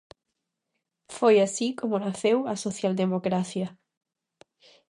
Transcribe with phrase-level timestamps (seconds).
[1.17, 3.67] Foi así como naceu a socialdemocracia.